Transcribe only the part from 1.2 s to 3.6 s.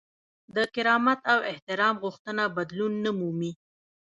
او احترام غوښتنه بدلون نه مومي.